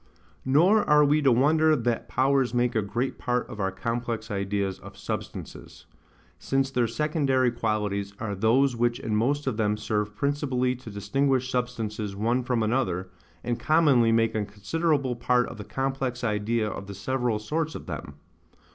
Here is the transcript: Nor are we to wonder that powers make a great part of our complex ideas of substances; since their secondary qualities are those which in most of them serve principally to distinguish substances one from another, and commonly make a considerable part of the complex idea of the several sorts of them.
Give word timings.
Nor 0.45 0.83
are 0.89 1.05
we 1.05 1.21
to 1.21 1.31
wonder 1.31 1.75
that 1.75 2.09
powers 2.09 2.55
make 2.55 2.73
a 2.75 2.81
great 2.81 3.19
part 3.19 3.47
of 3.47 3.59
our 3.59 3.69
complex 3.71 4.31
ideas 4.31 4.79
of 4.79 4.97
substances; 4.97 5.85
since 6.39 6.71
their 6.71 6.87
secondary 6.87 7.51
qualities 7.51 8.15
are 8.19 8.33
those 8.33 8.75
which 8.75 8.99
in 8.99 9.15
most 9.15 9.45
of 9.45 9.57
them 9.57 9.77
serve 9.77 10.15
principally 10.15 10.75
to 10.75 10.89
distinguish 10.89 11.51
substances 11.51 12.15
one 12.15 12.41
from 12.41 12.63
another, 12.63 13.11
and 13.43 13.59
commonly 13.59 14.11
make 14.11 14.33
a 14.33 14.43
considerable 14.43 15.15
part 15.15 15.47
of 15.49 15.57
the 15.59 15.63
complex 15.63 16.23
idea 16.23 16.67
of 16.67 16.87
the 16.87 16.95
several 16.95 17.37
sorts 17.37 17.75
of 17.75 17.85
them. 17.85 18.15